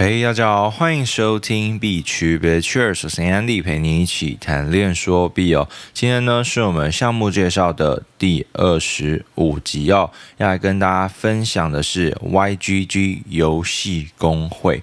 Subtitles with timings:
[0.00, 5.68] 嘿，大家好，欢迎收听币趣别 Cheers，我是 Andy，陪你一起谈恋说币哦。
[5.92, 14.80] 今天呢是我们项目介绍的第二十五集哦，要来跟大家分享的是 YGG 游戏公会。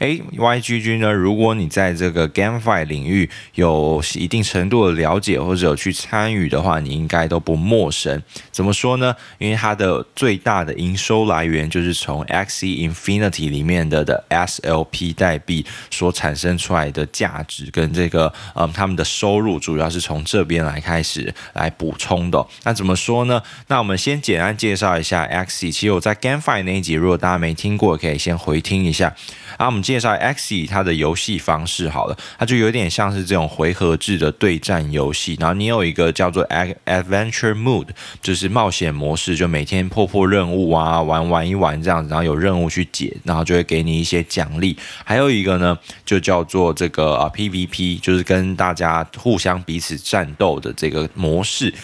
[0.00, 8.22] 诶，YGG 呢，如果你在这个 GameFi 领域有一定程度的了解或者有去参与的话，你应该都不陌生。
[8.50, 9.16] 怎么说呢？
[9.38, 22.44] 因为它的最大的营收来源就是从 Axie Infinity 里面的的 S LP 代币所产生出来的价值跟这个嗯，他们的收入主要是从这边来开始来补充的。
[22.64, 23.42] 那怎么说呢？
[23.68, 25.72] 那我们先简单介绍一下 xi。
[25.72, 29.14] 其实我在 GameFi 那一集，如果大家没听过，可以先回听一下。
[29.56, 35.36] 啊，我们介绍 xi 它的游戏方式好了，它就有点像是这种回合制的对战游戏。
[35.40, 37.88] 然后你有一个叫做 Adventure Mode，
[38.22, 44.76] 就是冒险模式，就每天破破任务啊，玩玩一玩这样子，然后有任务去解，然后就会给你一些奖励。
[45.04, 51.74] 还有一个呢，就叫做这个啊 PVP，就是跟大家互相彼此战斗的这个模式。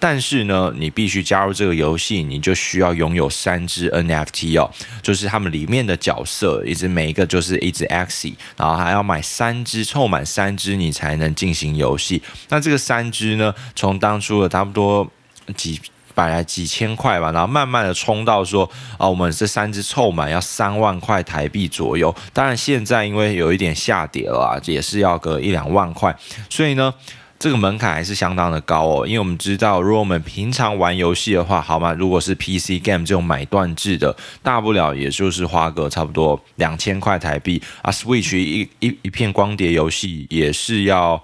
[0.00, 4.70] 但是呢，你必须加入这个游戏，你就需要拥有三只 NFT 哦，
[5.00, 12.20] 就是他们里面的角色，一只每一个就是一只 Axie，然后还要买三只，凑满三只你才能进行游戏。
[12.50, 15.10] 那这个三只呢，从当初的差不多
[15.56, 15.80] 几
[16.14, 22.14] 百来几千块吧，然后慢慢的冲到说啊，我们这三只凑满要三万块台币左右。
[22.32, 26.16] 当然现在因为有一点下跌了啊，也是要个一两万块，
[26.48, 26.94] 所以呢。
[27.36, 31.92] 这个门槛还是相当的高哦，因为我们知道，如果我们平常玩游戏的话，好吗？
[31.92, 37.92] 如果是 PC game 这种买断制的，大不了也就是花个差不多两千块台币啊。
[37.92, 41.22] Switch 一一一片光碟游戏也是要。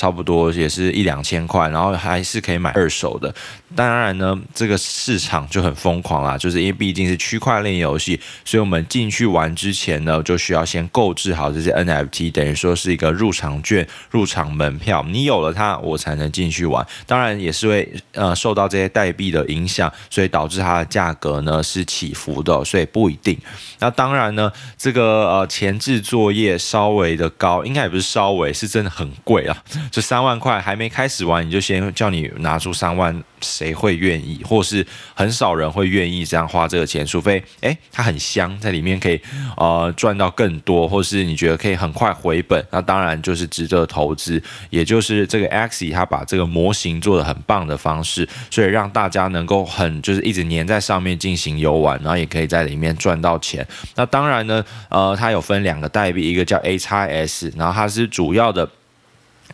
[0.00, 3.34] 差不多也是一两千块，然后还是可以买二手的。
[3.76, 15.04] 当然呢，这个市场就很疯狂啦，就是因为毕竟是区块链游戏，所以我们进去玩之前呢，就需要先购置好这些 NFT，等于说是一个入场券、入场门票。
[15.06, 16.84] 你有了它，我才能进去玩。
[17.06, 23.38] 当然也是会呃受到这些代币的影响，所以导致它的价格呢是起伏的，所以不一定。
[23.80, 29.62] 那当然呢，这个呃前置作业稍微的高，应该也不是稍微，是真的很贵啊。
[29.90, 33.22] 这三万块还没开始玩，你就先叫你拿出三万。
[33.42, 37.06] 谁会愿意，或是很少人会愿意这样花这个钱？
[37.06, 39.18] 除非诶，它很香，在里面可以
[39.56, 44.42] 呃赚到更多，或是你觉得可以很快回本，那当然就是值得投资。
[44.68, 53.66] 也就是这个 Axi 它把这个模型做得很棒的方式，所以让大家能够很就是一直黏在上面进行游玩，然后也可以在里面赚到钱。
[53.94, 58.68] 那当然呢，呃，它有分两个代币，一个叫 AXS，然后它是主要的。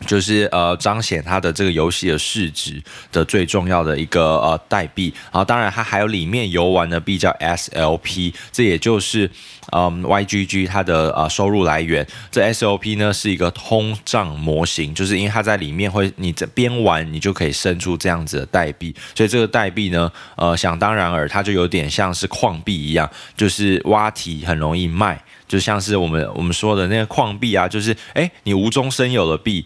[0.05, 2.81] 就是呃彰显它的这个游戏的市值
[3.11, 9.29] 的最重要的一个呃代币，然后当然它还有里面游玩的币叫 SLP，这也就是
[9.71, 12.05] 嗯 YGG 它的呃收入来源。
[12.31, 29.65] 这 SLP 呢是一个通胀模型，就是因为它在里面会你这边玩你就可以生出这样子的代币，所以这个代币呢呃想当然尔它就有点像是矿币一样，就是挖题很容易卖，就像是我们我们说的那个矿币啊，就是诶你无中生有的币。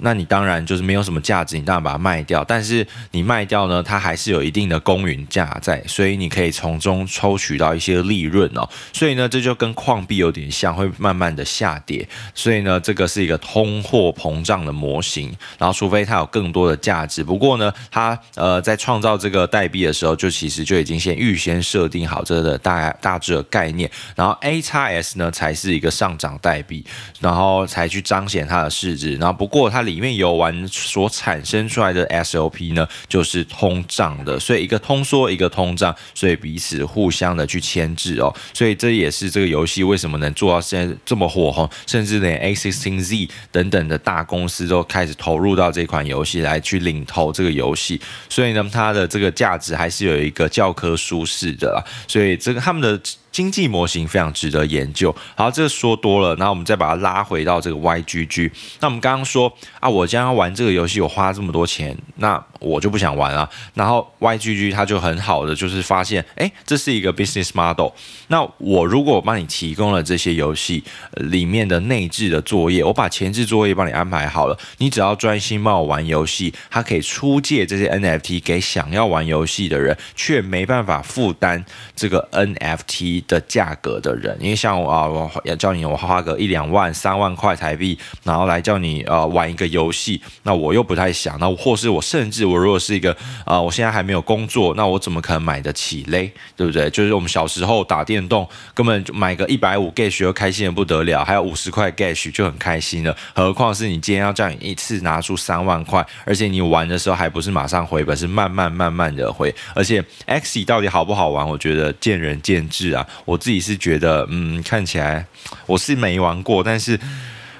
[0.00, 2.44] 那你当然就是没有什么价值，你当然把它卖掉。
[2.44, 8.68] 但是你卖掉呢，它还是有一定的公允价在，所以你可以从中抽取到一些利润哦。
[8.92, 12.06] 所以呢，这就跟矿币有点像，会慢慢的下跌。
[12.34, 15.34] 所以呢，这个是一个通货膨胀的模型。
[15.58, 17.24] 然后，除非它有更多的价值。
[17.24, 23.90] 不过呢，它呃在创造这个代币的时候，就其实就已经先预先设定好这个大大致的概念。
[24.14, 26.84] 然后 AXS 呢才是一个上涨代币，
[27.18, 29.16] 然后才去彰显它的市值。
[29.16, 29.87] 然后不过它。
[29.88, 47.98] 里面游玩所产生出来的 SOP 呢，就是通胀的，所以一个通缩，一个通胀，所以彼此互相的去牵制哦，所以这也是这个游戏为什么能做到现在这么火红，甚至连 A16Z 等等的大公司都开始投入到这款游戏来去领投这个游戏，
[48.28, 53.00] 所以呢，它的这个价值还是有一个教科书式的啦，所以这个他们的。
[53.38, 55.14] 经济模型非常值得研究。
[55.36, 58.50] 好，这个说多了，然后我们再把它拉回到这个 YGG。
[58.80, 63.48] 那我们刚刚说啊，我将要玩这个游戏，我花这么多钱，那我就不想玩了。
[63.74, 67.92] 然后 YGG 它就很好的就是发现，哎，这是一个 business model。
[68.26, 70.82] 那我如果帮你提供了这些游戏
[71.12, 81.64] 里面的内置的作业，我把前置作业帮你安排好了，你只要专心帮我玩游戏，它可以出借这些 NFT 给想要玩游戏的人，却没办法负担
[81.94, 83.27] 这个 NFT。
[83.28, 91.38] 的价格的人，因为像我啊，我要叫你我花个一两万、三万块台币，然后来叫你呃玩一个游戏，那我又不太想。
[91.38, 96.32] 那或是我甚至我如果是一个啊、我现在还没有工作，那我怎么可能买得起嘞？
[96.56, 96.88] 对不对？
[96.90, 103.14] 就是我们小时候打电动，根本就买个一百五 Gash 就开心的不得了，还有五十块 Gash 就很开心了。
[103.34, 109.54] 何况是你今天要叫你一次拿出三万块，而且你玩的时候还不是马上回本，是慢慢慢慢的回。
[109.74, 111.46] 而且 X 到底好不好玩？
[111.46, 113.06] 我觉得见仁见智啊。
[113.24, 115.26] 我自己是觉得，嗯，看起来
[115.66, 116.98] 我是没玩过，但是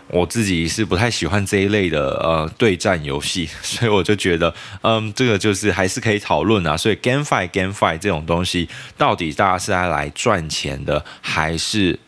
[0.09, 6.77] 我自己是不太喜欢这一类的呃对战游戏， 所以我就觉得，嗯，这个就是还是可以讨论啊。
[6.77, 11.99] 所以 GameFi GameFi 这种东西，到底大家是在来赚钱的，还是？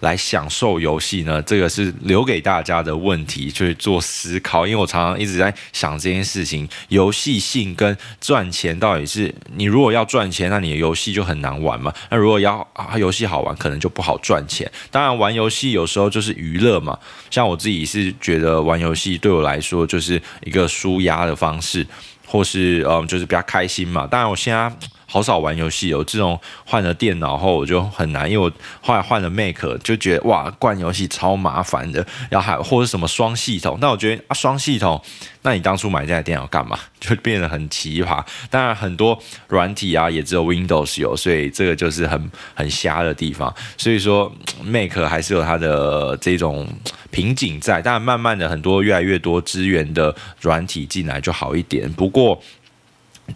[0.00, 1.40] 来享受游戏呢？
[1.42, 4.66] 这个是留给大家的问题，去做思考。
[4.66, 11.92] 因为我常常一直在想这件事情，游戏性跟赚钱到底是你如果要赚钱，那你的游戏就很难玩嘛。
[12.10, 14.70] 那如果要游戏好玩，可能就不好赚钱。
[14.90, 16.98] 当然，玩游戏有时候就是娱乐嘛。
[17.30, 21.86] 像我自己是觉得玩游戏对我来说就是一个舒压的方式，
[22.26, 24.06] 或是嗯，就是比较开心嘛。
[24.06, 24.72] 当然，我现在。
[25.10, 28.52] 好少玩游戏，有这种换了电脑后我就很难，因为我
[28.82, 35.02] 后来换了 Mac，就觉得哇，灌游戏超麻烦的，然后还或者什么双系统，那我觉得啊双系统，
[35.42, 36.78] 那你当初买这台电脑干嘛？
[37.00, 38.22] 就变得很奇葩。
[38.50, 39.18] 当然很多
[39.48, 43.54] 软体啊也只有 Windows 有，所以这个就是很很瞎的地方。
[43.78, 44.30] 所以说
[44.62, 46.68] Mac 还是有它的这种
[47.10, 51.90] 瓶颈在，当然慢慢的很多越来越多资源的软体进来就好一点。
[51.92, 52.38] 不过。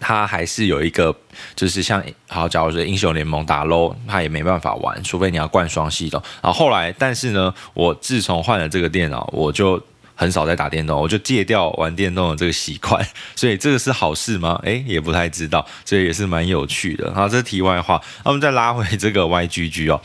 [0.00, 1.14] 它还是有一个，
[1.54, 6.22] 就是像好，假如说英雄联盟打 LOL，它也没办法玩，除非你要灌双系统。
[6.42, 9.82] 然后后来，但是呢，我自从换了这个电脑，我就
[10.14, 13.04] 很少在打电动，我就戒掉玩电动的这个习惯。
[13.34, 14.60] 所以这个是好事吗？
[14.64, 17.12] 诶，也不太知道，所以也是蛮有趣的。
[17.14, 20.00] 好，这是题外话，那我们再拉回这个 YGG 哦。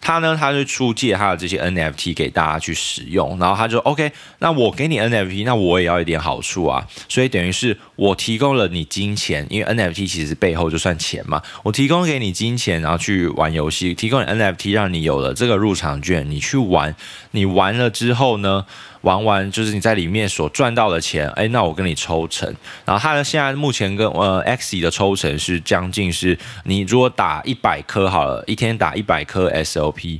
[0.00, 16.94] 他呢，他就出借他的这些 NFT 给大家去使用，然后他就 OK，那我给你 NFT，那我也要一点好处啊，所以等于是我提供了你金钱，因为 NFT 其实背后就算钱嘛，我提供给你金钱，然后去玩游戏，提供 NFT 让你有了这个入场券，你去玩，
[17.32, 18.64] 你玩了之后呢？
[19.06, 22.52] 玩完就是你在里面所赚到的钱，哎，那我跟你抽成。
[22.84, 30.18] 然后他的现在目前跟呃 X 的抽成是将近是，你如果打一百颗好了，一天打一百颗 SLP。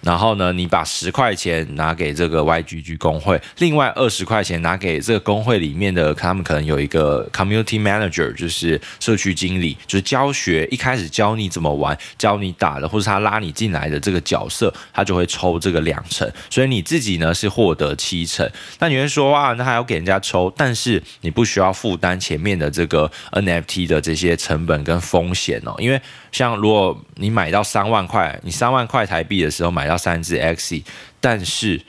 [0.00, 18.48] 然后呢，你把十块钱拿给这个 YGG 公会，另外二十块钱拿给这个工会里面的，他们可能有一个 Community Manager，就是社区经理，就是教学一开始教你怎么玩，教你打的，或者他拉你进来的这个角色，他就会抽这个两成，所以你自己呢是获得七成。
[18.78, 26.00] 那你会说哇，那还要给人家抽，但是你不需要负担前面的这个 NFT 的这些成本跟风险哦，因为
[26.30, 29.87] 像如果你买到三万块，你三万块台币的时候买。
[29.88, 30.82] 要三只 X，
[31.20, 31.82] 但是。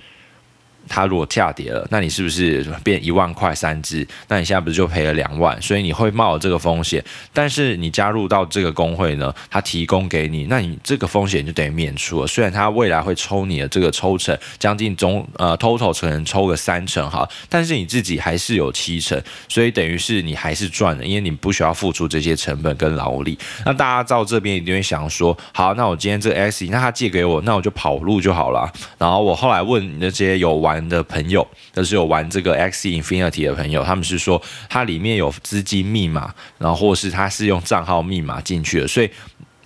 [0.89, 4.05] 它如果下跌了，那你是不是变一万块三只？
[4.27, 5.59] 那你现在不是就赔了两万？
[5.61, 7.01] 所以你会冒这个风险。
[7.31, 12.27] 但是你加入到这个工会呢，它提供给你，那你这个风险就等于免除了。
[12.27, 23.37] 虽然它未来会抽你的这个抽成，将近总呃 total 可能抽个三成哈，但是你自己还是有七成，所以等于是你还是赚的，因为你不需要付出这些成本跟劳力。
[23.63, 28.67] 那大家到这边一定会想说，好，那我今天这个 Axie，那他借给我，那我就跑路就好了。
[28.97, 30.78] 然后我后来问那些有玩。
[30.87, 39.09] 的朋友，就是有玩这个 X Infinity 的朋友，他们是说它里面有资金密码，然后或是他是用账号密码进去的，所以。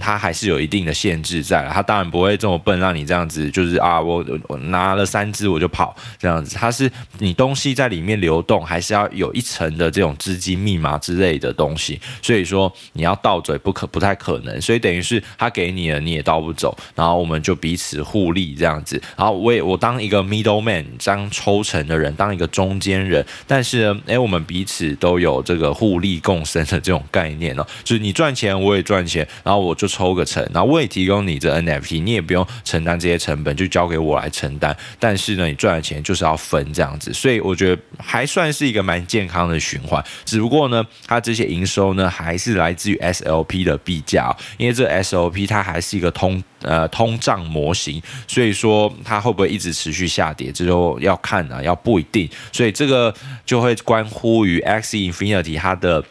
[0.04, 6.58] 它还是有一定的限制在，它当然不会这么笨，让你这样子就是啊，我我拿了三只我就跑这样子。
[6.58, 12.02] 它是你东西在里面流动，还是要有一层的这种资金密码之类的东西。
[12.22, 16.78] 所以说你要盗嘴不可不太可能，所以等于是他给你了，你也盗不走。
[16.96, 19.02] 然后我们就彼此互利这样子。
[19.16, 23.26] 然后我也我当一个 middle man，当抽成的人，当一个中间人。
[23.46, 29.74] 但是呢，诶，我们彼此都有这个互利共生的这种概念哦，就是你赚钱我也赚钱，然后我。
[29.84, 34.76] 就抽个成，然后我也提供你这 NFT，你也不用承担这些成本，就交给我来承担。
[35.00, 40.04] 但是呢，你赚的钱就是要分这样子，所以我觉得还算是一个蛮健康的循环。
[40.26, 52.28] 只不过呢，它这些营收呢，还是来自于 SLP 的币价，因为这 SLP 它还是一个通呃通胀模型，所以说它会不会一直持续下跌，这就要看啊，要不一定。
[52.52, 53.14] 所以这个
[53.46, 56.04] 就会关乎于 X Infinity 它的。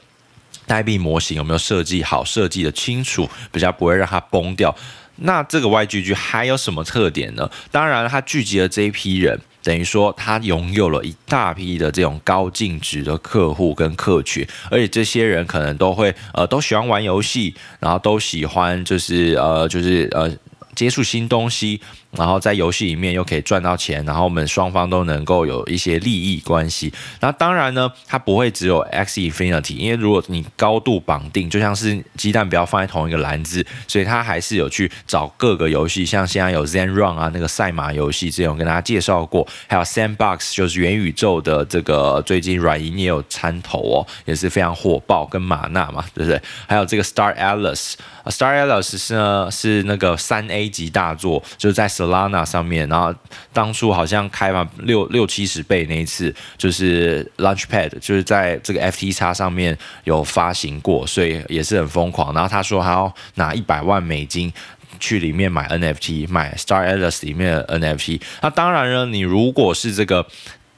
[0.73, 2.25] 代币模型有没有设计好？
[2.25, 4.75] 设计的清楚，比较不会让它崩掉。
[5.17, 7.50] 那这个 YGG 还有什么特点呢？
[7.71, 20.35] 当然，它聚集了这一批人，等于说它拥有了一大批的这种高净值的客户跟客群，而且这些人可能都会呃都喜欢玩游戏，然后都喜欢就是呃就是呃。
[20.75, 26.92] 接触新东西，然后在游戏里面又可以赚到钱，然后我们双方都能够有一些利益关系。
[27.21, 46.40] 那当然呢，它不会只有 Xfinity，因为如果你高度绑定，就像是鸡蛋不要放在同一个篮子，所以它还是有去找各个游戏，像现在有 Zen Run 啊，那个赛马游戏，之前有跟大家介绍过，还有 Sandbox 就是元宇宙的这个，最近软银也有参投哦，也是非常火爆，跟马纳嘛，对不对？
[46.66, 53.15] 还有这个 Star Atlas，Star Atlas 是呢是那个三 A 级大作，就是在 Solana 上面，然后
[53.53, 62.35] 当初好像开完六六七十倍那一次，就是 Launchpad，就是在这个 FTX 上面有发行过，所以也是很疯狂。
[62.35, 64.53] 然后他说还要拿一百万美金
[64.99, 68.21] 去里面买 NFT，买 Star Atlas 里面的 NFT。
[68.43, 70.27] 那当然了，你如果是这个。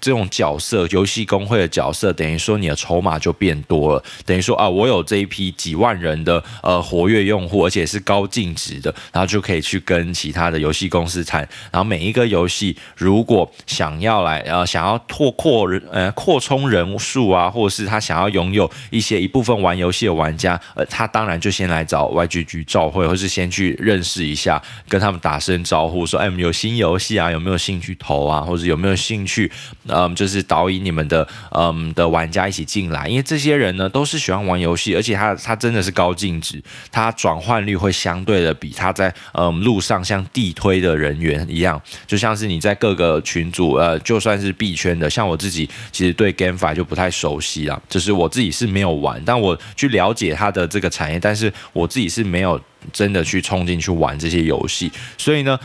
[0.05, 4.05] 这种角色，游戏公会的角色，等于说你的筹码就变多了。
[4.27, 11.41] 等于说啊，我有这一批几万人的呃活跃用户，而且是高净值的，然后就可以去跟其他的游戏公司谈。
[11.73, 29.51] 然后每一个游戏如果想要来呃想要拓扩人呃扩充人数啊，或者是他想要拥有一些一部分玩游戏的玩家，呃，他当然就先来找 YGG 照会，或是先去认识一下，跟他们打声招呼，说哎，有新游戏啊，有没有兴趣投啊，或者有没有兴趣？
[29.95, 36.61] 嗯，就是导引你们的嗯的玩家一起进来，因为这些人呢都是喜欢玩游戏，而且他他真的是高净值，
[36.91, 52.61] 他转换率会相对的比他在嗯路上像地推的人员一样，就像是你在各个群组呃，就算是币圈的，像我自己其实对 GameFi 就不太熟悉啊，就是我自己是没有玩，但我去了解他的这个产业，但是我自己是没有
[52.93, 55.59] 真的去冲进去玩这些游戏，所以呢。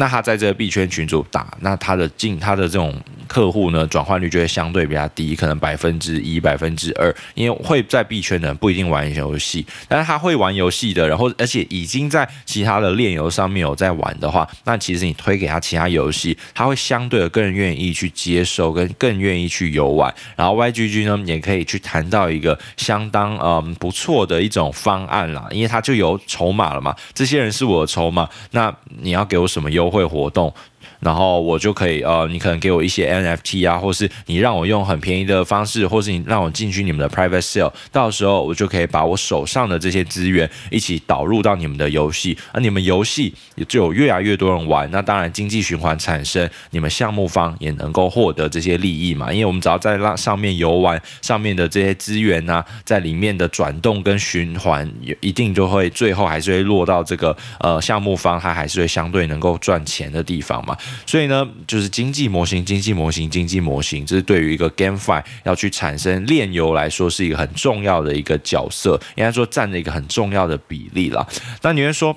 [0.00, 2.94] 那他在这个币圈群组打，那他的进他的这种
[3.28, 20.12] 客户呢，转换率就会相对比较低，可能百分之一、百分之二，因为会在币圈的人不一定玩游戏，但是他会玩游戏的，然后而且已经在其他的链游上面有在玩的话，那其实你推给他其他游戏，他会相对的更愿意去接受，跟更愿意去游玩。
[20.34, 30.52] 然后 YGG 呢，也可以去谈到一个相当嗯不错的一种方案啦，因为他就有筹码了嘛，这些人是我的筹码，那你要给我什么优会活动？
[31.00, 54.90] 然后我就可以，呃，你可能给我一些 NFT 啊，或是你让我用很便宜的方式，或是你让我进去你们的 private sale，到时候我就可以把我手上的这些资源一起导入到你们的游戏，而你们游戏也就有越来越多人玩，那当然经济循环产生，你们项目方也能够获得这些利益嘛，因为我们只要在那上面游玩，上面的这些资源啊，在里面的转动跟循环，
[55.20, 60.76] 一定就会最后还是会落到这个呃项目方，它还是会相对能够赚钱的地方嘛。
[61.06, 71.26] 所以呢，就是经济模型、经济模型、经济模型，这是对于一个 GameFi 要去产生炼油来说是一个很重要的一个角色，应该说占了一个很重要的比例了。
[71.62, 72.16] 那你会说，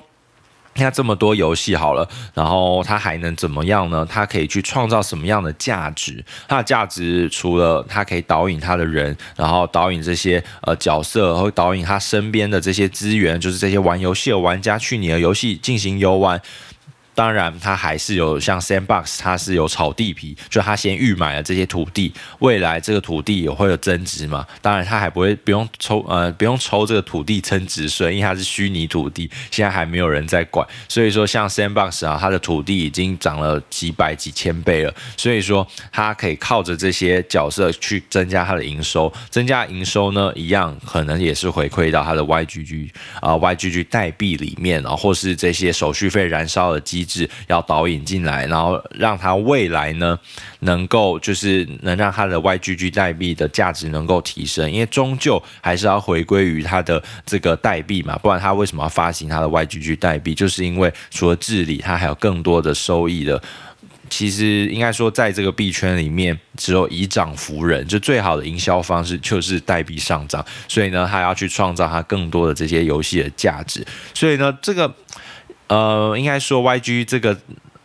[0.76, 4.04] 那这么多游戏好了，然后它还能怎么样呢？
[4.10, 6.24] 它可以去创造什么样的价值？
[6.48, 16.42] 它的价值除了它可以导引它的人，然后导引这些呃角色，或导引他身边的这些资源，就是这些玩游戏的玩家去你的游戏进行游玩。
[17.14, 24.44] 当然，它还是有像 Sandbox，它是有炒地皮，就它先预买了这些土地，未来这个土地也会有增值嘛。
[24.60, 30.66] 当然，它还不会不用抽呃不用抽这个土地增值税，因为它是虚拟土地，现在还没有人在管。
[30.88, 34.92] 所以说，像 Sandbox 啊，它的土地已经涨了几百几千倍了。
[35.16, 42.90] 所以说，它可以靠着这些角色去增加它的营收，增加营收呢，一样可能也是回馈到它的 YGG
[43.20, 47.03] 啊、YGG 代币里面啊，或是这些手续费燃烧的机。
[47.46, 50.18] 要导引进来，然后让它未来呢，
[50.60, 60.34] 能够就是能让它的 YGG 代币的价值能够提升，因为终究还是要回归于它的这个代币嘛，不然它为什么要发行它的 YGG 代币？
[60.34, 63.42] 就是因为除了治理，它还有更多的收益的。
[64.10, 70.44] 其实应该说，在这个币圈里面，只有以涨服人，就最好的营销方式就是代币上涨。
[70.68, 73.84] 所以呢，它要去创造它更多的这些游戏的价值。
[74.12, 74.94] 所以呢，这个。
[75.68, 77.36] 呃，应该说 YG 这个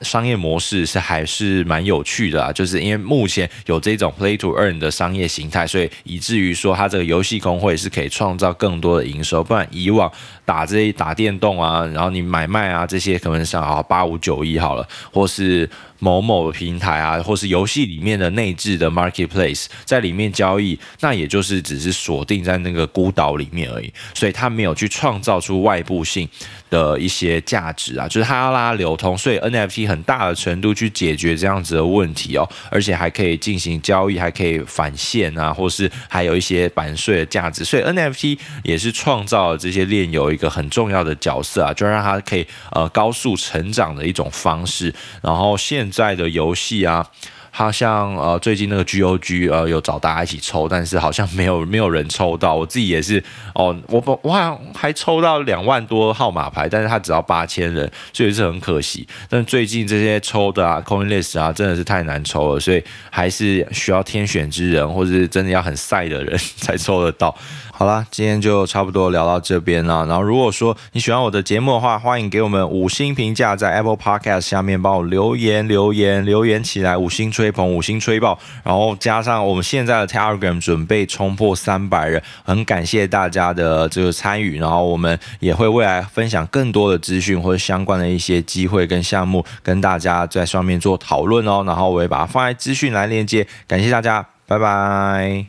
[0.02, 10.12] 商业模式是还是蛮有趣的啊，就是因为目前有这种 Play to Earn 的商业形态，所以以至于说它这个游戏公会是可以创造更多的营收，不然以往
[10.46, 15.70] 打这些打电动啊，然后你买卖啊这些可能像啊八五九一好了，或是。
[16.00, 26.28] 某某平台啊，或是游戏里面的内置的 marketplace，在里面交易，那也就是只是锁定在那个孤岛里面而已，所以它没有去创造出外部性
[26.70, 44.94] 的一些价值啊，就是它要拉流通，所以 NFT 很大的程度去解决这样子的问题哦，而且还可以进行交易，还可以返现啊，或是还有一些版税的价值，所以 NFT 也是创造了这些链游一个很重要的角色啊，就让它可以呃高速成长的一种方式。
[45.22, 47.06] 然后现在的游戏啊。
[47.52, 52.54] 好像呃最近那个 G O G 呃有找大家一起抽，但是好像没有 没有人抽到。
[52.54, 53.22] 我自己也是
[53.56, 59.06] 哦，我我好像还抽到两万多号码牌，但是他只要八千人，所以是很可惜。
[59.28, 67.36] 但最近这些抽的啊，CoinList 啊，真的是太难抽了，所以还是需要天选之人，或者是真的要很赛的人 才抽得到。
[67.80, 70.06] 好啦，今天就差不多聊到这边了。
[70.06, 78.38] 然后如果说你喜欢我的节目的话，欢迎给我们五星评价，在 Apple Podcast 下面帮我留言留言留言起来，五星吹捧，五星吹爆。
[78.66, 84.60] 然后加上我们现在的 Telegram 准备冲破三百人，很感谢大家的这个参与。
[84.60, 91.64] 然后我们也会未来分享更多的资讯或者相关的一些机会跟项目，跟大家在上面做讨论哦。
[91.66, 95.32] 然后我也把它放在资讯栏链接，感谢大家，拜拜。